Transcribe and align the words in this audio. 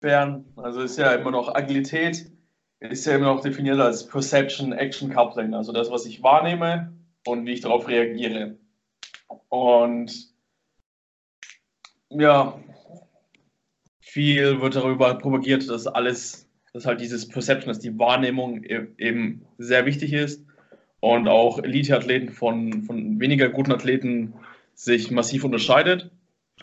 inwiefern, 0.00 0.44
also 0.56 0.82
ist 0.82 0.98
ja 0.98 1.12
immer 1.12 1.30
noch 1.30 1.54
Agilität, 1.54 2.30
ist 2.80 3.06
ja 3.06 3.16
immer 3.16 3.34
noch 3.34 3.42
definiert 3.42 3.80
als 3.80 4.06
Perception 4.06 4.72
Action 4.72 5.12
Coupling, 5.12 5.54
also 5.54 5.72
das, 5.72 5.90
was 5.90 6.06
ich 6.06 6.22
wahrnehme 6.22 6.92
und 7.26 7.46
wie 7.46 7.52
ich 7.52 7.60
darauf 7.60 7.88
reagiere. 7.88 8.56
Und 9.48 10.32
ja, 12.10 12.58
viel 14.00 14.60
wird 14.60 14.76
darüber 14.76 15.14
propagiert, 15.18 15.68
dass 15.68 15.86
alles, 15.86 16.48
dass 16.72 16.86
halt 16.86 17.00
dieses 17.00 17.28
Perception, 17.28 17.68
dass 17.68 17.80
die 17.80 17.98
Wahrnehmung 17.98 18.62
e-, 18.64 18.88
eben 18.98 19.44
sehr 19.58 19.84
wichtig 19.84 20.12
ist 20.12 20.44
und 21.00 21.28
auch 21.28 21.58
Elite-Athleten 21.58 22.30
von, 22.30 22.84
von 22.84 23.20
weniger 23.20 23.48
guten 23.48 23.72
Athleten 23.72 24.34
sich 24.74 25.10
massiv 25.10 25.44
unterscheidet, 25.44 26.10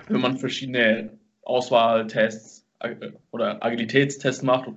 wenn 0.08 0.22
man 0.22 0.38
verschiedene 0.38 1.18
Auswahltests 1.44 2.65
oder 3.32 3.64
Agilitätstests 3.64 4.44
macht, 4.44 4.70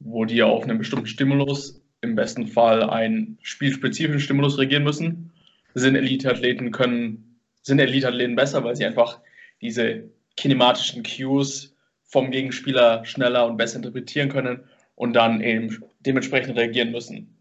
wo 0.00 0.24
die 0.24 0.42
auf 0.42 0.64
einen 0.64 0.78
bestimmten 0.78 1.06
Stimulus, 1.06 1.80
im 2.00 2.14
besten 2.14 2.46
Fall 2.46 2.82
einen 2.82 3.38
spielspezifischen 3.42 4.20
Stimulus 4.20 4.58
reagieren 4.58 4.84
müssen, 4.84 5.32
sind 5.74 5.96
Elite-Athleten 5.96 6.70
können, 6.70 7.40
sind 7.62 7.78
Elite-Athleten 7.78 8.36
besser, 8.36 8.62
weil 8.62 8.76
sie 8.76 8.84
einfach 8.84 9.20
diese 9.60 10.10
kinematischen 10.36 11.02
Cues 11.02 11.74
vom 12.04 12.30
Gegenspieler 12.30 13.04
schneller 13.04 13.46
und 13.46 13.56
besser 13.56 13.76
interpretieren 13.76 14.28
können 14.28 14.64
und 14.94 15.14
dann 15.14 15.40
eben 15.40 15.82
dementsprechend 16.00 16.56
reagieren 16.56 16.92
müssen. 16.92 17.33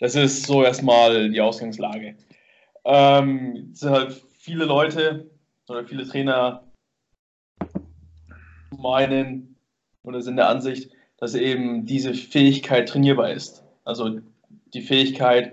Das 0.00 0.14
ist 0.14 0.46
so 0.46 0.64
erstmal 0.64 1.30
die 1.30 1.40
Ausgangslage. 1.40 2.16
Ähm, 2.84 3.70
sind 3.74 3.90
halt 3.90 4.22
viele 4.38 4.64
Leute 4.64 5.30
oder 5.68 5.84
viele 5.84 6.08
Trainer 6.08 6.64
meinen 8.76 9.56
oder 10.02 10.22
sind 10.22 10.36
der 10.36 10.48
Ansicht, 10.48 10.90
dass 11.18 11.34
eben 11.34 11.84
diese 11.84 12.14
Fähigkeit 12.14 12.88
trainierbar 12.88 13.30
ist. 13.30 13.62
Also 13.84 14.20
die 14.72 14.80
Fähigkeit, 14.80 15.52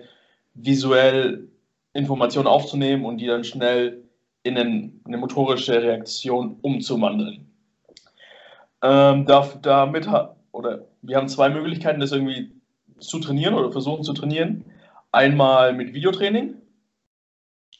visuell 0.53 1.49
Informationen 1.93 2.47
aufzunehmen 2.47 3.05
und 3.05 3.17
die 3.17 3.27
dann 3.27 3.43
schnell 3.43 4.03
in 4.43 4.57
eine 4.57 5.17
motorische 5.17 5.81
Reaktion 5.81 6.57
umzuwandeln. 6.61 7.51
Ähm, 8.81 9.25
damit, 9.25 10.07
oder 10.53 10.85
wir 11.01 11.17
haben 11.17 11.27
zwei 11.27 11.49
Möglichkeiten, 11.49 11.99
das 11.99 12.13
irgendwie 12.13 12.56
zu 12.99 13.19
trainieren 13.19 13.53
oder 13.53 13.71
versuchen 13.71 14.03
zu 14.03 14.13
trainieren. 14.13 14.65
Einmal 15.11 15.73
mit 15.73 15.93
Videotraining, 15.93 16.55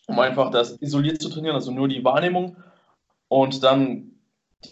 um 0.08 0.20
einfach 0.20 0.52
das 0.52 0.82
isoliert 0.82 1.22
zu 1.22 1.30
trainieren, 1.30 1.56
also 1.56 1.72
nur 1.72 1.88
die 1.88 2.04
Wahrnehmung. 2.04 2.58
Und 3.28 3.64
dann 3.64 4.12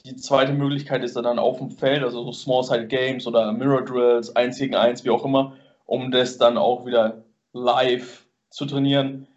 die 0.06 0.16
zweite 0.16 0.54
Möglichkeit 0.54 1.04
ist 1.04 1.16
dann 1.16 1.40
auf 1.40 1.58
dem 1.58 1.70
Feld, 1.70 2.04
also 2.04 2.24
so 2.24 2.32
Small-Side 2.32 2.88
Games 2.88 3.28
oder 3.28 3.52
Mirror 3.52 3.84
Drills, 3.84 4.36
1 4.36 4.58
gegen 4.58 4.76
1, 4.76 5.04
wie 5.04 5.10
auch 5.10 5.26
immer, 5.26 5.54
um 5.86 6.12
das 6.12 6.38
dann 6.38 6.58
auch 6.58 6.86
wieder 6.86 7.24
live 7.54 8.26
zu 8.50 8.66
trainieren 8.66 9.28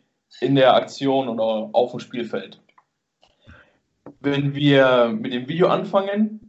in 0.41 0.55
der 0.55 0.75
Aktion 0.75 1.29
oder 1.29 1.71
auf 1.73 1.91
dem 1.91 2.01
Spielfeld. 2.01 2.61
Wenn 4.21 4.55
wir 4.55 5.09
mit 5.09 5.33
dem 5.33 5.49
Video 5.49 5.69
anfangen, 5.69 6.48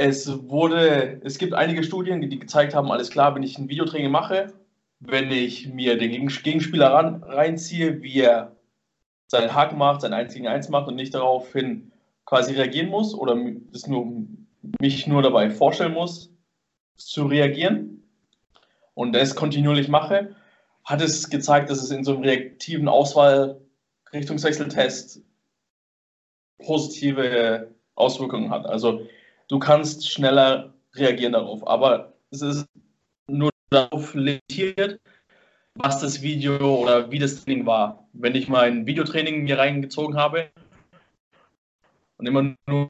es 0.00 0.48
wurde, 0.48 1.20
es 1.24 1.36
gibt 1.36 1.52
einige 1.52 1.84
Studien, 1.84 2.22
die 2.22 2.38
gezeigt 2.38 2.74
haben, 2.74 2.90
alles 2.90 3.10
klar, 3.10 3.34
wenn 3.34 3.42
ich 3.42 3.58
ein 3.58 3.68
Videotraining 3.68 4.10
mache, 4.10 4.54
wenn 4.98 5.30
ich 5.30 5.68
mir 5.68 5.98
den 5.98 6.10
Gegenspieler 6.10 6.90
ran, 6.90 7.22
reinziehe, 7.22 8.00
wie 8.02 8.20
er 8.20 8.56
seinen 9.26 9.54
Hack 9.54 9.76
macht, 9.76 10.00
sein 10.00 10.14
1 10.14 10.32
gegen 10.32 10.48
1 10.48 10.70
macht 10.70 10.88
und 10.88 10.94
nicht 10.94 11.12
daraufhin 11.14 11.92
quasi 12.24 12.54
reagieren 12.54 12.88
muss 12.88 13.14
oder 13.14 13.34
nur, 13.34 14.24
mich 14.80 15.06
nur 15.06 15.20
dabei 15.20 15.50
vorstellen 15.50 15.92
muss, 15.92 16.32
zu 16.96 17.26
reagieren 17.26 18.02
und 18.94 19.12
das 19.12 19.34
kontinuierlich 19.34 19.88
mache, 19.88 20.34
hat 20.84 21.02
es 21.02 21.28
gezeigt, 21.28 21.68
dass 21.68 21.82
es 21.82 21.90
in 21.90 22.04
so 22.04 22.14
einem 22.14 22.22
reaktiven 22.22 22.88
Auswahl-Richtungswechseltest 22.88 25.22
positive 26.58 27.74
Auswirkungen 27.94 28.50
hat. 28.50 28.64
Also 28.64 29.02
du 29.50 29.58
kannst 29.58 30.08
schneller 30.08 30.72
reagieren 30.94 31.32
darauf. 31.32 31.66
Aber 31.66 32.14
es 32.30 32.40
ist 32.40 32.66
nur 33.28 33.50
darauf 33.70 34.14
limitiert, 34.14 35.00
was 35.74 36.00
das 36.00 36.22
Video 36.22 36.82
oder 36.82 37.10
wie 37.10 37.18
das 37.18 37.44
Training 37.44 37.66
war. 37.66 38.08
Wenn 38.12 38.34
ich 38.34 38.48
mein 38.48 38.86
Videotraining 38.86 39.44
mir 39.44 39.58
reingezogen 39.58 40.16
habe 40.16 40.50
und 42.18 42.26
immer 42.26 42.54
nur 42.66 42.88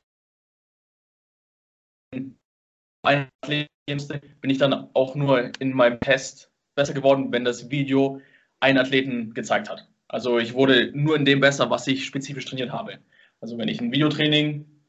ein 3.02 3.28
bin 3.46 4.50
ich 4.50 4.58
dann 4.58 4.88
auch 4.94 5.14
nur 5.14 5.50
in 5.58 5.72
meinem 5.72 5.98
Test 6.00 6.50
besser 6.76 6.94
geworden, 6.94 7.32
wenn 7.32 7.44
das 7.44 7.70
Video 7.70 8.20
einen 8.60 8.78
Athleten 8.78 9.34
gezeigt 9.34 9.68
hat. 9.68 9.88
Also 10.06 10.38
ich 10.38 10.54
wurde 10.54 10.92
nur 10.94 11.16
in 11.16 11.24
dem 11.24 11.40
besser, 11.40 11.70
was 11.70 11.86
ich 11.86 12.04
spezifisch 12.04 12.44
trainiert 12.44 12.70
habe. 12.70 12.98
Also 13.40 13.58
wenn 13.58 13.68
ich 13.68 13.80
ein 13.80 13.92
Videotraining 13.92 14.79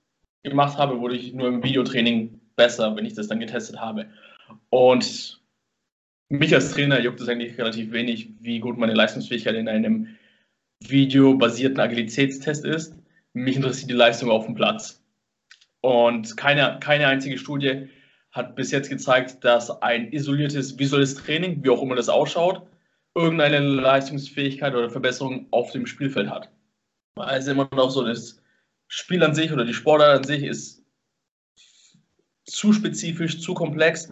gemacht 0.44 0.78
habe, 0.78 1.00
wurde 1.00 1.16
ich 1.16 1.34
nur 1.34 1.48
im 1.48 1.64
Videotraining 1.64 2.40
besser, 2.56 2.96
wenn 2.96 3.06
ich 3.06 3.14
das 3.14 3.28
dann 3.28 3.40
getestet 3.40 3.80
habe. 3.80 4.08
Und 4.70 5.42
mich 6.30 6.54
als 6.54 6.72
Trainer 6.72 7.00
juckt 7.00 7.20
es 7.20 7.28
eigentlich 7.28 7.58
relativ 7.58 7.92
wenig, 7.92 8.30
wie 8.40 8.60
gut 8.60 8.78
meine 8.78 8.94
Leistungsfähigkeit 8.94 9.56
in 9.56 9.68
einem 9.68 10.08
videobasierten 10.80 11.80
Agilitätstest 11.80 12.66
ist. 12.66 12.96
Mich 13.34 13.56
interessiert 13.56 13.90
die 13.90 13.96
Leistung 13.96 14.32
auf 14.32 14.46
dem 14.46 14.56
Platz. 14.56 15.02
Und 15.82 16.38
keine, 16.38 16.80
keine 16.80 17.08
einzige 17.08 17.38
Studie 17.38 17.90
hat 18.32 18.56
bis 18.56 18.72
jetzt 18.72 18.90
gezeigt, 18.90 19.44
dass 19.44 19.82
ein 19.82 20.12
isoliertes 20.12 20.80
visuelles 20.80 21.16
Training, 21.16 21.64
wie 21.64 21.70
auch 21.70 21.82
immer 21.82 21.96
das 21.96 22.10
ausschaut, 22.10 22.62
irgendeine 23.14 23.60
Leistungsfähigkeit 23.60 24.74
oder 24.74 24.90
Verbesserung 24.90 25.48
auf 25.52 25.72
dem 25.72 25.86
Spielfeld 25.86 26.30
hat. 26.30 26.50
Weil 27.16 27.40
es 27.40 27.48
immer 27.48 27.68
noch 27.74 27.90
so 27.90 28.06
ist, 28.06 28.41
Spiel 28.94 29.24
an 29.24 29.34
sich 29.34 29.54
oder 29.54 29.64
die 29.64 29.74
Sportart 29.74 30.18
an 30.18 30.24
sich 30.26 30.44
ist 30.44 30.84
zu 32.44 32.74
spezifisch, 32.74 33.40
zu 33.40 33.54
komplex, 33.54 34.12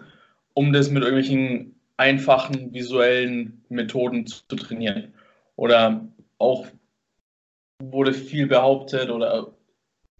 um 0.53 0.71
das 0.71 0.89
mit 0.89 1.03
irgendwelchen 1.03 1.75
einfachen 1.97 2.73
visuellen 2.73 3.61
Methoden 3.67 4.25
zu, 4.25 4.55
trainieren. 4.55 5.13
Oder 5.57 6.07
auch 6.37 6.65
wurde 7.83 8.13
viel 8.13 8.47
behauptet 8.47 9.09
oder 9.09 9.51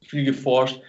viel 0.02 0.25
geforscht. 0.25 0.81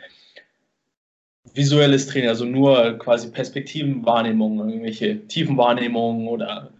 Visuelles 1.54 2.08
Training, 2.08 2.28
also 2.28 2.47
nur 2.47 2.98
quasi 2.98 3.31
Perspektivenwahrnehmung, 3.31 4.58
irgendwelche 4.58 5.28
Tiefenwahrnehmungen 5.28 6.26
oder 6.26 6.72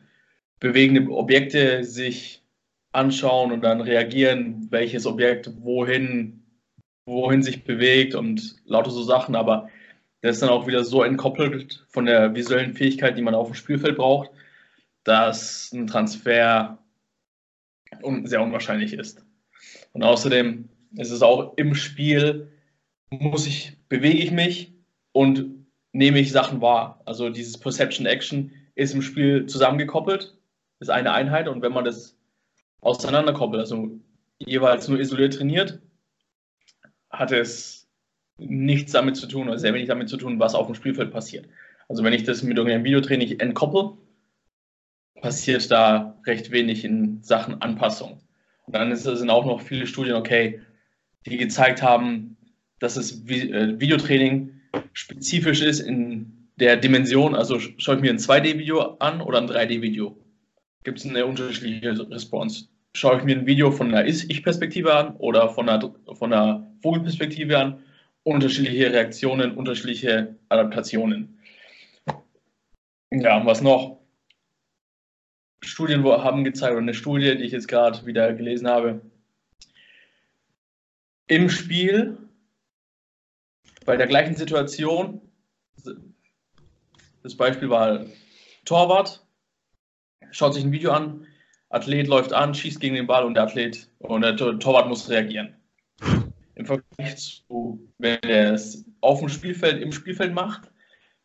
bewegende 0.59 1.09
Objekte 1.12 1.84
sich 1.84 2.43
anschauen 2.91 3.53
und 3.53 3.62
dann 3.62 3.81
reagieren, 3.81 4.67
welches 4.71 5.07
Objekt 5.07 5.53
wohin 5.62 6.40
wohin 7.10 7.43
sich 7.43 7.65
bewegt 7.65 8.15
und 8.15 8.56
lauter 8.65 8.91
so 8.91 9.03
Sachen, 9.03 9.34
aber 9.34 9.69
der 10.22 10.31
ist 10.31 10.43
dann 10.43 10.50
auch 10.50 10.66
wieder 10.66 10.84
so 10.84 11.03
entkoppelt 11.03 11.84
von 11.88 12.06
der 12.06 12.34
visuellen 12.34 12.75
Fähigkeit, 12.75 13.16
die 13.16 13.22
man 13.22 13.34
auf 13.34 13.48
dem 13.48 13.54
Spielfeld 13.54 13.97
braucht, 13.97 14.31
dass 15.04 15.72
ein 15.72 15.87
Transfer 15.87 16.78
sehr 18.25 18.43
unwahrscheinlich 18.43 18.93
ist. 18.93 19.25
Und 19.93 20.03
außerdem 20.03 20.69
ist 20.97 21.10
es 21.10 21.22
auch 21.22 21.56
im 21.56 21.75
Spiel, 21.75 22.48
muss 23.10 23.47
ich, 23.47 23.77
bewege 23.88 24.19
ich 24.19 24.31
mich 24.31 24.72
und 25.12 25.66
nehme 25.92 26.21
ich 26.21 26.31
Sachen 26.31 26.60
wahr. 26.60 27.00
Also 27.06 27.31
dieses 27.31 27.59
Perception 27.59 28.06
Action 28.06 28.53
ist 28.75 28.94
im 28.94 29.03
Spiel 29.03 29.47
zusammengekoppelt, 29.47 30.37
ist 30.78 30.91
eine 30.91 31.12
Einheit 31.12 31.48
und 31.48 31.62
wenn 31.62 31.72
man 31.72 31.84
das 31.84 32.16
auseinanderkoppelt, 32.80 33.60
also 33.60 33.91
jeweils 34.39 34.89
nur 34.89 35.01
isoliert 35.01 35.34
trainiert, 35.34 35.80
hat 37.10 37.33
es 37.33 37.89
nichts 38.39 38.92
damit 38.92 39.16
zu 39.16 39.27
tun 39.27 39.48
oder 39.48 39.59
sehr 39.59 39.74
wenig 39.74 39.89
damit 39.89 40.09
zu 40.09 40.16
tun, 40.16 40.39
was 40.39 40.54
auf 40.54 40.66
dem 40.66 40.74
Spielfeld 40.74 41.12
passiert. 41.12 41.48
Also 41.89 42.04
wenn 42.04 42.12
ich 42.12 42.24
das 42.24 42.42
mit 42.42 42.57
irgendeinem 42.57 42.84
Videotraining 42.84 43.39
entkoppel, 43.41 43.98
passiert 45.21 45.71
da 45.71 46.18
recht 46.27 46.51
wenig 46.51 46.84
in 46.84 47.22
Sachen 47.22 47.60
Anpassung. 47.60 48.21
Und 48.66 48.74
dann 48.74 48.95
sind 48.95 49.30
auch 49.30 49.45
noch 49.45 49.60
viele 49.60 49.86
Studien, 49.86 50.15
okay, 50.15 50.60
die 51.27 51.36
gezeigt 51.36 51.83
haben, 51.83 52.36
dass 52.78 52.95
das 52.95 53.27
äh, 53.28 53.78
Videotraining 53.78 54.60
spezifisch 54.92 55.60
ist 55.60 55.80
in 55.80 56.48
der 56.56 56.77
Dimension, 56.77 57.34
also 57.34 57.59
schaue 57.59 57.97
ich 57.97 58.01
mir 58.01 58.10
ein 58.10 58.18
2D-Video 58.18 58.97
an 58.98 59.21
oder 59.21 59.39
ein 59.39 59.48
3D-Video, 59.48 60.16
gibt 60.84 60.98
es 60.98 61.06
eine 61.06 61.27
unterschiedliche 61.27 62.10
Response 62.10 62.68
schaue 62.95 63.19
ich 63.19 63.25
mir 63.25 63.37
ein 63.37 63.47
Video 63.47 63.71
von 63.71 63.89
einer 63.89 64.07
Ich-Perspektive 64.07 64.95
an 64.95 65.16
oder 65.16 65.51
von 65.51 65.69
einer, 65.69 65.95
von 66.13 66.33
einer 66.33 66.66
Vogelperspektive 66.83 67.59
an. 67.59 67.84
Unterschiedliche 68.22 68.92
Reaktionen, 68.92 69.57
unterschiedliche 69.57 70.37
Adaptationen. 70.51 71.39
Ja, 73.10 73.45
was 73.47 73.63
noch? 73.63 73.98
Studien 75.63 76.04
haben 76.04 76.45
gezeigt, 76.45 76.72
oder 76.72 76.83
eine 76.83 76.95
Studie, 76.95 77.37
die 77.37 77.45
ich 77.45 77.53
jetzt 77.53 77.69
gerade 77.69 78.04
wieder 78.07 78.33
gelesen 78.33 78.69
habe, 78.69 79.01
im 81.27 81.48
Spiel, 81.48 82.19
bei 83.84 83.97
der 83.97 84.07
gleichen 84.07 84.37
Situation, 84.37 85.21
das 87.22 87.37
Beispiel 87.37 87.71
war 87.71 88.04
Torwart, 88.65 89.25
schaut 90.31 90.54
sich 90.54 90.65
ein 90.65 90.72
Video 90.72 90.92
an, 90.92 91.27
Athlet 91.71 92.09
läuft 92.09 92.33
an, 92.33 92.55
schießt 92.55 92.81
gegen 92.81 92.97
den 92.97 93.07
Ball 93.07 93.25
und 93.25 93.34
der 93.34 93.45
Athlet 93.45 93.89
und 94.01 94.22
der 94.22 94.37
Torwart 94.37 94.89
muss 94.89 95.09
reagieren. 95.09 95.55
Im 96.57 96.67
Vergleich 96.67 97.17
zu, 97.17 97.81
wenn 97.99 98.19
er 98.22 98.53
es 98.55 98.84
auf 99.01 99.21
dem 99.21 99.28
Spielfeld, 99.28 99.81
im 99.81 99.93
Spielfeld 99.93 100.34
macht, 100.34 100.71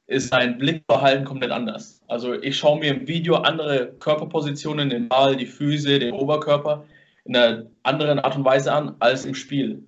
ist 0.07 0.29
sein 0.29 0.57
Blickverhalten 0.57 1.25
komplett 1.25 1.51
anders. 1.51 2.01
Also 2.07 2.33
ich 2.33 2.57
schaue 2.57 2.79
mir 2.79 2.93
im 2.93 3.07
Video 3.07 3.35
andere 3.37 3.91
Körperpositionen, 3.99 4.89
den 4.91 5.09
Ball, 5.09 5.35
die 5.35 5.47
Füße, 5.47 5.97
den 5.97 6.13
Oberkörper 6.13 6.85
in 7.25 7.35
einer 7.35 7.65
anderen 7.81 8.19
Art 8.19 8.35
und 8.35 8.45
Weise 8.45 8.71
an 8.71 8.95
als 8.99 9.25
im 9.25 9.33
Spiel. 9.33 9.83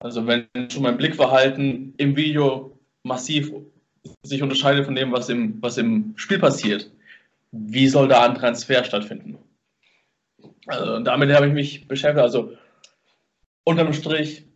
Also 0.00 0.26
wenn 0.26 0.48
schon 0.70 0.82
mein 0.82 0.96
Blickverhalten 0.96 1.94
im 1.98 2.16
Video 2.16 2.76
massiv 3.04 3.52
sich 4.22 4.42
unterscheidet 4.42 4.84
von 4.84 4.96
dem, 4.96 5.12
was 5.12 5.28
im, 5.28 5.62
was 5.62 5.78
im 5.78 6.14
Spiel 6.16 6.40
passiert, 6.40 6.90
wie 7.52 7.86
soll 7.88 8.08
da 8.08 8.24
ein 8.24 8.34
Transfer 8.34 8.82
stattfinden? 8.82 9.38
Also 10.68 11.00
damit 11.00 11.32
habe 11.32 11.48
ich 11.48 11.52
mich 11.52 11.88
beschäftigt. 11.88 12.22
Also 12.22 12.56
unterm 13.64 13.92
Strich, 13.92 14.46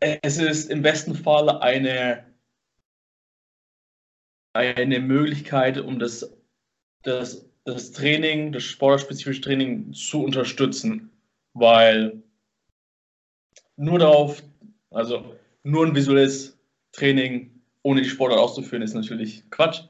es 0.00 0.38
ist 0.38 0.70
im 0.70 0.82
besten 0.82 1.14
Fall 1.14 1.48
eine, 1.60 2.24
eine 4.52 5.00
Möglichkeit, 5.00 5.78
um 5.78 5.98
das, 5.98 6.36
das, 7.02 7.48
das 7.64 7.92
Training, 7.92 8.52
das 8.52 8.64
sportspezifische 8.64 9.40
Training 9.40 9.92
zu 9.92 10.22
unterstützen, 10.24 11.10
weil 11.54 12.22
nur 13.76 14.00
darauf, 14.00 14.42
also 14.90 15.36
nur 15.62 15.86
ein 15.86 15.94
visuelles 15.94 16.58
Training 16.92 17.62
ohne 17.82 18.02
die 18.02 18.08
Sportart 18.08 18.40
auszuführen, 18.40 18.82
ist 18.82 18.94
natürlich 18.94 19.48
Quatsch. 19.50 19.82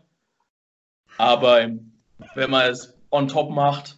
Aber 1.16 1.70
wenn 2.34 2.50
man 2.50 2.70
es 2.70 2.98
on 3.10 3.28
top 3.28 3.50
macht, 3.50 3.97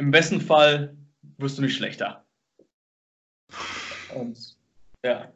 im 0.00 0.10
besten 0.10 0.40
Fall 0.40 0.96
wirst 1.36 1.58
du 1.58 1.62
nicht 1.62 1.76
schlechter. 1.76 2.24
Und 4.14 4.56
ja, 5.04 5.30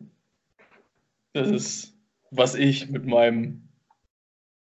das 1.34 1.48
ist, 1.50 1.98
was 2.30 2.54
ich 2.54 2.88
mit 2.88 3.04
meinem, 3.04 3.68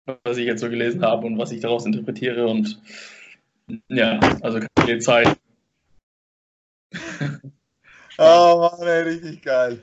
was 0.04 0.37
ich 0.37 0.46
jetzt 0.46 0.60
so 0.60 0.70
gelesen 0.70 1.02
habe 1.02 1.26
und 1.26 1.38
was 1.38 1.50
ich 1.50 1.60
daraus 1.60 1.87
interpretiere. 1.87 2.46
Und 2.46 2.81
ja, 3.88 4.20
also 4.42 4.60
keine 4.76 5.00
Zeit. 5.00 5.37
oh 8.19 8.70
Mann, 8.70 8.87
ey, 8.87 9.02
richtig 9.02 9.42
geil. 9.42 9.82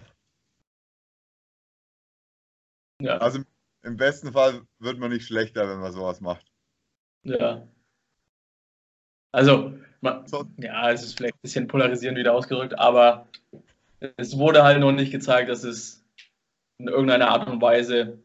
Ja. 3.02 3.18
Also 3.18 3.44
im 3.84 3.98
besten 3.98 4.32
Fall 4.32 4.66
wird 4.80 5.00
man 5.00 5.12
nicht 5.12 5.28
schlechter, 5.28 5.68
wenn 5.68 5.80
man 5.80 5.92
sowas 5.92 6.22
macht. 6.22 6.46
Ja. 7.24 7.68
Also, 9.34 9.77
man, 10.02 10.26
ja, 10.58 10.92
es 10.92 11.04
ist 11.04 11.18
vielleicht 11.18 11.36
ein 11.36 11.42
bisschen 11.42 11.68
polarisierend 11.68 12.18
wieder 12.18 12.34
ausgedrückt, 12.34 12.78
aber 12.78 13.28
es 14.18 14.38
wurde 14.38 14.64
halt 14.64 14.80
noch 14.80 14.92
nicht 14.92 15.12
gezeigt, 15.12 15.50
dass 15.50 15.64
es 15.64 16.04
in 16.80 16.88
irgendeiner 16.88 17.30
Art 17.30 17.50
und 17.50 17.62
Weise 17.62 18.20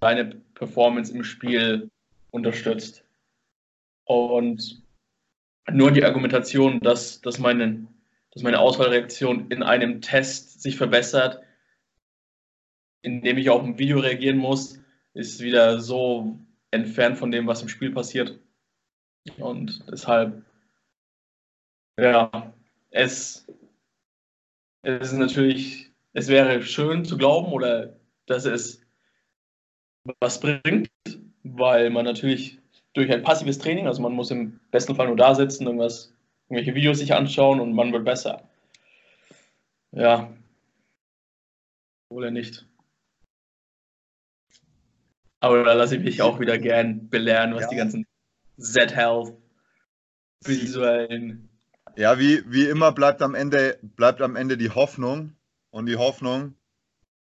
deine 0.00 0.36
Performance 0.54 1.12
im 1.12 1.24
Spiel 1.24 1.90
unterstützt. 2.30 3.04
Und 4.04 4.82
nur 5.70 5.90
die 5.90 6.04
Argumentation, 6.04 6.80
dass, 6.80 7.20
dass, 7.20 7.38
meine, 7.38 7.86
dass 8.32 8.42
meine 8.42 8.58
Auswahlreaktion 8.58 9.50
in 9.50 9.62
einem 9.62 10.00
Test 10.00 10.62
sich 10.62 10.76
verbessert, 10.76 11.42
indem 13.02 13.38
ich 13.38 13.50
auf 13.50 13.62
ein 13.62 13.78
Video 13.78 13.98
reagieren 13.98 14.38
muss, 14.38 14.78
ist 15.14 15.40
wieder 15.40 15.80
so 15.80 16.38
entfernt 16.70 17.18
von 17.18 17.30
dem, 17.30 17.46
was 17.46 17.62
im 17.62 17.68
Spiel 17.68 17.92
passiert. 17.92 18.38
Und 19.38 19.84
deshalb, 19.90 20.42
ja, 21.98 22.52
es, 22.90 23.46
es 24.82 25.12
ist 25.12 25.18
natürlich, 25.18 25.90
es 26.12 26.28
wäre 26.28 26.62
schön 26.62 27.04
zu 27.04 27.16
glauben 27.16 27.52
oder 27.52 27.96
dass 28.26 28.44
es 28.44 28.80
was 30.20 30.40
bringt, 30.40 30.90
weil 31.42 31.90
man 31.90 32.04
natürlich 32.04 32.58
durch 32.92 33.10
ein 33.10 33.22
passives 33.22 33.58
Training, 33.58 33.86
also 33.86 34.02
man 34.02 34.12
muss 34.12 34.30
im 34.30 34.60
besten 34.70 34.94
Fall 34.94 35.08
nur 35.08 35.16
da 35.16 35.34
sitzen, 35.34 35.66
irgendwas, 35.66 36.14
irgendwelche 36.48 36.74
Videos 36.74 36.98
sich 36.98 37.14
anschauen 37.14 37.60
und 37.60 37.72
man 37.72 37.92
wird 37.92 38.04
besser. 38.04 38.48
Ja. 39.92 40.32
Oder 42.10 42.30
nicht. 42.30 42.66
Aber 45.40 45.64
da 45.64 45.72
lasse 45.74 45.96
ich 45.96 46.02
mich 46.02 46.22
auch 46.22 46.40
wieder 46.40 46.58
gern 46.58 47.08
belehren, 47.08 47.54
was 47.54 47.62
ja. 47.62 47.68
die 47.68 47.76
ganzen 47.76 48.06
Z-Health 48.58 49.34
visuellen. 50.42 51.53
Ja, 51.96 52.18
wie, 52.18 52.42
wie 52.50 52.66
immer 52.66 52.90
bleibt 52.90 53.22
am, 53.22 53.36
Ende, 53.36 53.78
bleibt 53.82 54.20
am 54.20 54.34
Ende 54.34 54.56
die 54.56 54.70
Hoffnung. 54.70 55.36
Und 55.70 55.86
die 55.86 55.96
Hoffnung 55.96 56.56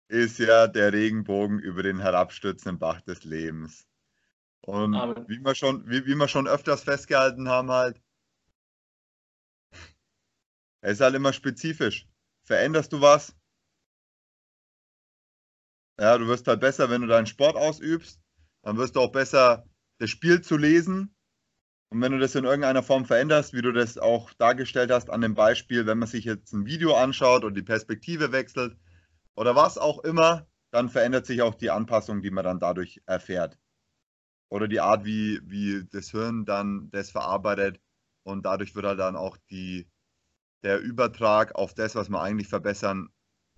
ist 0.09 0.39
ja 0.39 0.67
der 0.67 0.93
Regenbogen 0.93 1.59
über 1.59 1.83
den 1.83 1.99
herabstürzenden 1.99 2.79
Bach 2.79 3.01
des 3.03 3.25
Lebens. 3.25 3.87
Und 4.63 4.95
wie 5.29 5.41
wir, 5.41 5.55
schon, 5.55 5.87
wie, 5.89 6.07
wie 6.07 6.15
wir 6.15 6.29
schon 6.29 6.49
öfters 6.49 6.83
festgehalten 6.83 7.49
haben, 7.49 7.71
halt, 7.71 8.01
es 10.81 10.93
ist 10.93 11.01
halt 11.01 11.15
immer 11.15 11.35
spezifisch. 11.35 12.07
Veränderst 12.45 12.93
du 12.93 13.03
was? 13.03 13.37
Ja, 15.99 16.17
du 16.17 16.27
wirst 16.27 16.47
halt 16.49 16.61
besser, 16.61 16.89
wenn 16.89 17.03
du 17.03 17.07
deinen 17.07 17.27
Sport 17.27 17.57
ausübst. 17.57 18.21
Dann 18.63 18.79
wirst 18.79 18.97
du 18.97 19.01
auch 19.01 19.13
besser, 19.13 19.69
das 19.99 20.09
Spiel 20.09 20.41
zu 20.41 20.57
lesen. 20.57 21.14
Und 21.95 22.01
wenn 22.01 22.11
du 22.11 22.19
das 22.19 22.35
in 22.35 22.43
irgendeiner 22.43 22.83
Form 22.83 23.05
veränderst, 23.05 23.53
wie 23.53 23.63
du 23.63 23.71
das 23.71 23.99
auch 23.99 24.33
dargestellt 24.33 24.91
hast 24.91 25.11
an 25.11 25.21
dem 25.21 25.35
Beispiel, 25.35 25.87
wenn 25.87 25.99
man 25.99 26.09
sich 26.09 26.25
jetzt 26.25 26.53
ein 26.53 26.67
Video 26.67 26.97
anschaut 26.97 27.45
und 27.45 27.55
die 27.55 27.63
Perspektive 27.63 28.33
wechselt 28.33 28.77
oder 29.37 29.55
was 29.55 29.79
auch 29.79 30.01
immer, 30.01 30.45
dann 30.73 30.89
verändert 30.89 31.25
sich 31.25 31.41
auch 31.41 31.55
die 31.55 31.71
Anpassung, 31.71 32.21
die 32.21 32.33
man 32.33 32.43
dann 32.43 32.59
dadurch 32.59 33.01
erfährt. 33.07 33.61
Oder 34.49 34.67
die 34.67 34.81
Art, 34.81 35.05
wie, 35.05 35.39
wie 35.45 35.85
das 35.93 36.11
Hirn 36.11 36.45
dann 36.45 36.91
das 36.91 37.13
verarbeitet. 37.13 37.81
Und 38.25 38.45
dadurch 38.45 38.75
wird 38.75 38.87
halt 38.87 38.99
dann 38.99 39.15
auch 39.15 39.37
die, 39.49 39.89
der 40.65 40.81
Übertrag 40.81 41.55
auf 41.55 41.75
das, 41.75 41.95
was 41.95 42.09
man 42.09 42.23
eigentlich 42.23 42.49
verbessern 42.49 43.09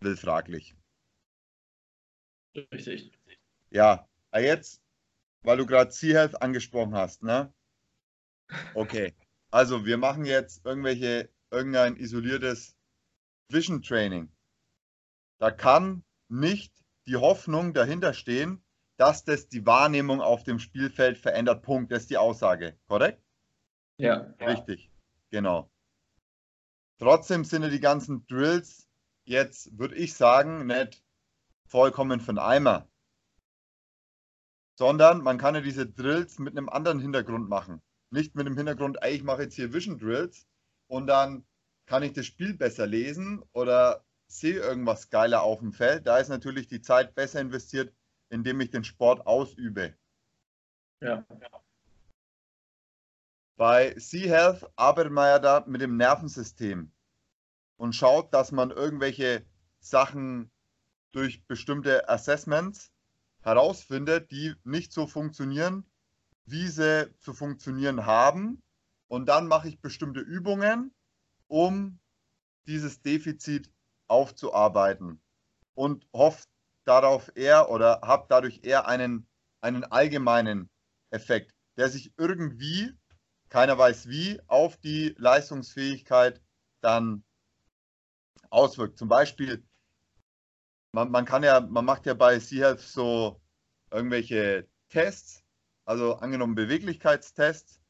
will, 0.01 0.15
fraglich. 0.19 0.77
Richtig. 2.55 3.13
Ja, 3.71 4.07
jetzt, 4.35 4.83
weil 5.41 5.57
du 5.57 5.65
gerade 5.65 5.91
C-Health 5.91 6.43
angesprochen 6.43 6.95
hast, 6.95 7.23
ne? 7.23 7.51
Okay. 8.75 9.15
Also, 9.51 9.85
wir 9.85 9.99
machen 9.99 10.25
jetzt 10.25 10.65
irgendwelche, 10.65 11.31
irgendein 11.51 11.97
isoliertes 11.97 12.77
Vision 13.49 13.83
Training. 13.83 14.31
Da 15.39 15.51
kann 15.51 16.05
nicht 16.29 16.73
die 17.07 17.17
Hoffnung 17.17 17.73
dahinter 17.73 18.13
stehen, 18.13 18.65
dass 18.97 19.25
das 19.25 19.49
die 19.49 19.67
Wahrnehmung 19.67 20.21
auf 20.21 20.43
dem 20.43 20.59
Spielfeld 20.59 21.19
verändert. 21.19 21.63
Punkt. 21.63 21.93
Das 21.93 22.03
ist 22.03 22.11
die 22.11 22.17
Aussage. 22.17 22.79
Korrekt? 22.89 23.23
Ja. 23.99 24.35
Richtig. 24.41 24.91
Genau. 25.31 25.71
Trotzdem 26.99 27.45
sind 27.45 27.63
ja 27.63 27.69
die 27.69 27.81
ganzen 27.81 28.27
Drills 28.27 28.89
jetzt, 29.25 29.79
würde 29.79 29.97
ich 29.97 30.15
sagen, 30.15 30.67
nicht 30.67 31.05
vollkommen 31.67 32.21
von 32.21 32.39
Eimer. 32.39 32.89
Sondern 34.79 35.23
man 35.23 35.39
kann 35.39 35.55
ja 35.55 35.61
diese 35.61 35.87
Drills 35.87 36.39
mit 36.39 36.57
einem 36.57 36.69
anderen 36.69 37.01
Hintergrund 37.01 37.49
machen. 37.49 37.83
Nicht 38.17 38.35
mit 38.35 38.47
dem 38.47 38.57
Hintergrund, 38.57 38.97
ey, 39.03 39.15
ich 39.15 39.25
mache 39.25 39.43
jetzt 39.43 39.57
hier 39.57 39.75
Vision 39.75 39.99
Drills 39.99 40.47
und 40.87 41.07
dann 41.07 41.45
kann 41.85 42.03
ich 42.03 42.15
das 42.15 42.25
Spiel 42.25 42.55
besser 42.55 42.87
lesen 42.87 43.43
oder 43.53 44.07
sehe 44.27 44.59
irgendwas 44.59 45.11
geiler 45.11 45.43
auf 45.43 45.59
dem 45.59 45.75
Feld. 45.75 46.07
Da 46.07 46.17
ist 46.17 46.31
natürlich 46.31 46.67
die 46.67 46.81
Zeit 46.81 47.15
besser 47.15 47.43
investiert, 47.43 47.93
indem 48.31 48.59
ich 48.63 48.71
den 48.71 48.85
Sport 48.85 49.27
ausübe. 49.27 49.95
Ja. 51.03 51.27
Bei 53.57 53.95
Sea-Health 53.99 54.67
arbeitet 54.77 55.13
man 55.13 55.29
ja 55.29 55.39
da 55.39 55.65
mit 55.67 55.83
dem 55.83 55.99
Nervensystem 55.99 56.91
und 57.77 57.93
schaut, 57.93 58.33
dass 58.33 58.51
man 58.51 58.71
irgendwelche 58.71 59.45
Sachen 59.79 60.51
durch 61.13 61.45
bestimmte 61.45 62.09
Assessments 62.09 62.91
herausfindet, 63.43 64.31
die 64.31 64.55
nicht 64.65 64.91
so 64.91 65.07
funktionieren, 65.07 65.85
wie 66.47 66.69
sie 66.69 67.13
zu 67.19 67.35
funktionieren 67.35 68.07
haben. 68.07 68.63
Und 69.09 69.27
dann 69.27 69.47
mache 69.47 69.69
ich 69.69 69.81
bestimmte 69.81 70.21
Übungen, 70.21 70.93
um 71.49 71.99
dieses 72.67 73.03
Defizit 73.03 73.71
aufzuarbeiten 74.09 75.21
und 75.75 76.07
hoffe 76.13 76.45
darauf 76.85 77.31
eher 77.37 77.71
oder 77.71 78.01
habe 78.03 78.27
dadurch 78.29 78.61
eher 78.63 78.87
einen, 78.87 79.29
einen 79.61 79.85
allgemeinen 79.85 80.71
Effekt, 81.11 81.53
der 81.77 81.89
sich 81.89 82.13
irgendwie 82.17 82.93
keiner 83.49 83.79
weiß 83.79 84.09
wie, 84.09 84.41
auf 84.47 84.77
die 84.77 85.15
Leistungsfähigkeit 85.19 86.43
dann 86.81 87.25
auswirkt. 88.51 88.99
Zum 88.99 89.09
Beispiel, 89.09 89.65
man, 90.93 91.11
man 91.11 91.25
kann 91.25 91.43
ja, 91.43 91.61
man 91.61 91.85
macht 91.85 92.07
ja 92.07 92.15
bei 92.15 92.39
Seahawk 92.39 92.81
so 92.81 93.41
irgendwelche 93.91 94.69
Tests, 94.89 95.45
also 95.87 96.17
angenommen 96.17 96.55
Beweglichkeitstests, 96.55 97.81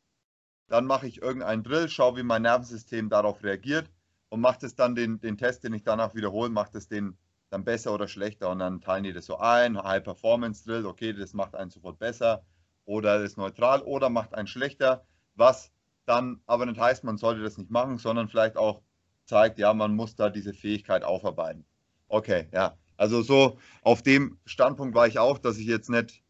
dann 0.69 0.87
mache 0.87 1.09
ich 1.09 1.23
irgendeinen 1.23 1.65
Drill, 1.65 1.89
schaue, 1.89 2.17
wie 2.17 2.23
mein 2.23 2.43
Nervensystem 2.43 3.09
darauf 3.09 3.43
reagiert 3.43 3.91
und 4.29 4.41
mache 4.41 4.65
es 4.67 4.75
dann 4.75 4.95
den, 4.95 5.21
den 5.21 5.39
Test, 5.39 5.65
den 5.65 5.75
ich 5.75 5.83
danach 5.83 6.15
wiederhole, 6.15 6.51
macht 6.51 6.75
es 6.75 6.89
den 6.89 7.17
dann 7.51 7.65
besser 7.65 7.95
oder 7.95 8.09
schlechter 8.09 8.51
und 8.51 8.59
dann 8.59 8.81
teilen 8.81 9.05
die 9.05 9.13
das 9.13 9.27
so 9.27 9.39
ein, 9.39 9.81
High 9.83 10.03
Performance 10.03 10.65
Drill, 10.65 10.87
okay, 10.87 11.13
das 11.13 11.33
macht 11.33 11.55
einen 11.55 11.71
sofort 11.71 11.99
besser 11.99 12.45
oder 12.85 13.23
ist 13.23 13.39
neutral 13.39 13.83
oder 13.83 14.11
macht 14.11 14.35
einen 14.35 14.49
schlechter, 14.49 15.07
was 15.35 15.73
dann 16.07 16.41
aber 16.47 16.67
nicht 16.67 16.81
heißt, 16.81 17.05
man 17.05 17.19
sollte 17.19 17.43
das 17.43 17.59
nicht 17.59 17.71
machen, 17.71 17.99
sondern 17.99 18.29
vielleicht 18.29 18.57
auch 18.57 18.83
zeigt, 19.25 19.59
ja, 19.59 19.73
man 19.75 19.95
muss 19.95 20.17
da 20.17 20.31
diese 20.31 20.55
Fähigkeit 20.55 21.03
aufarbeiten. 21.03 21.65
Okay, 22.09 22.49
ja. 22.53 22.77
Also 22.97 23.23
so 23.23 23.59
auf 23.83 24.03
dem 24.03 24.39
Standpunkt 24.45 24.95
war 24.95 25.07
ich 25.07 25.19
auch, 25.19 25.39
dass 25.39 25.59
ich 25.59 25.67
jetzt 25.67 25.91
nicht 25.91 26.23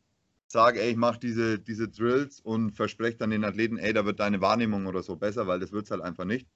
sage, 0.46 0.80
ey, 0.80 0.90
ich 0.90 0.96
mache 0.96 1.18
diese, 1.18 1.58
diese 1.58 1.88
Drills 1.88 2.40
und 2.40 2.72
verspreche 2.72 3.16
dann 3.16 3.30
den 3.30 3.44
Athleten, 3.44 3.78
ey, 3.78 3.92
da 3.92 4.04
wird 4.04 4.20
deine 4.20 4.40
Wahrnehmung 4.40 4.86
oder 4.86 5.02
so 5.02 5.16
besser, 5.16 5.46
weil 5.46 5.60
das 5.60 5.72
wird 5.72 5.86
es 5.86 5.90
halt 5.90 6.02
einfach 6.02 6.24
nicht. 6.24 6.48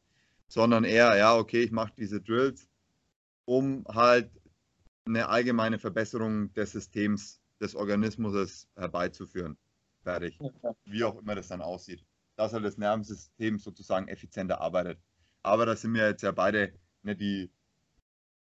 Sondern 0.48 0.84
eher, 0.84 1.16
ja, 1.16 1.36
okay, 1.36 1.62
ich 1.62 1.70
mache 1.70 1.92
diese 1.96 2.20
Drills, 2.20 2.68
um 3.44 3.84
halt 3.88 4.30
eine 5.04 5.28
allgemeine 5.28 5.78
Verbesserung 5.78 6.52
des 6.54 6.72
Systems, 6.72 7.40
des 7.60 7.74
Organismus 7.74 8.68
herbeizuführen. 8.76 9.56
Fertig. 10.02 10.38
Wie 10.84 11.04
auch 11.04 11.18
immer 11.20 11.34
das 11.34 11.48
dann 11.48 11.60
aussieht. 11.60 12.04
Dass 12.36 12.52
halt 12.52 12.64
das 12.64 12.78
Nervensystem 12.78 13.58
sozusagen 13.58 14.08
effizienter 14.08 14.60
arbeitet. 14.60 14.98
Aber 15.42 15.66
da 15.66 15.76
sind 15.76 15.94
wir 15.94 16.08
jetzt 16.08 16.22
ja 16.22 16.32
beide 16.32 16.72
nicht 17.02 17.20
die, 17.20 17.50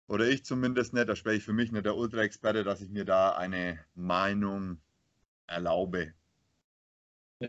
oder 0.07 0.27
ich 0.27 0.43
zumindest 0.45 0.93
nicht, 0.93 1.07
da 1.07 1.15
spreche 1.15 1.37
ich 1.37 1.43
für 1.43 1.53
mich 1.53 1.71
nicht 1.71 1.85
der 1.85 1.95
Ultra-Experte, 1.95 2.63
dass 2.63 2.81
ich 2.81 2.89
mir 2.89 3.05
da 3.05 3.31
eine 3.35 3.79
Meinung 3.93 4.81
erlaube. 5.49 6.13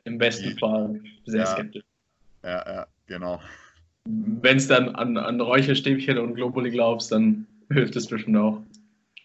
Im 0.05 0.19
besten 0.19 0.51
die, 0.51 0.59
Fall 0.59 1.01
sehr 1.25 1.41
ja, 1.41 1.47
skeptisch. 1.47 1.85
Ja, 2.43 2.75
ja, 2.75 2.87
genau. 3.07 3.41
Wenn 4.05 4.57
es 4.57 4.69
dann 4.69 4.95
an, 4.95 5.17
an 5.17 5.41
Räucherstäbchen 5.41 6.19
und 6.19 6.35
Globuli 6.35 6.71
glaubst, 6.71 7.13
dann 7.13 7.47
hilft 7.71 7.97
es 7.97 8.07
bestimmt 8.07 8.37
auch. 8.37 8.63